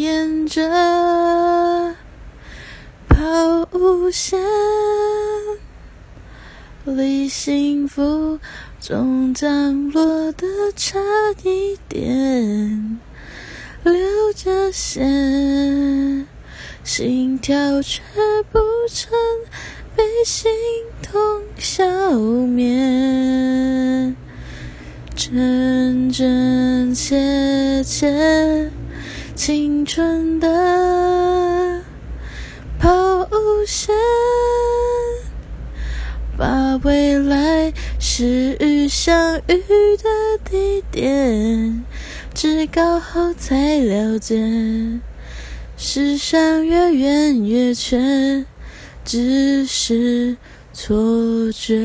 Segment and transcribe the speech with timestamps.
[0.00, 1.94] 沿着
[3.08, 4.38] 抛物线，
[6.84, 8.38] 离幸福
[8.78, 10.46] 终降落的
[10.76, 10.98] 差
[11.42, 13.00] 一点，
[13.84, 13.94] 流
[14.34, 15.00] 着血，
[16.84, 18.02] 心跳却
[18.52, 18.58] 不
[18.90, 19.10] 曾
[19.96, 20.50] 被心
[21.02, 24.14] 痛消灭。
[25.14, 28.70] 真真切切，
[29.36, 31.82] 青春的
[32.78, 33.94] 抛物线，
[36.38, 39.62] 把未来始于相遇
[39.98, 40.08] 的
[40.42, 41.84] 地点
[42.32, 44.42] 至高后才了解，
[45.76, 48.46] 世上越远越缺，
[49.04, 50.38] 只是
[50.72, 51.76] 错觉。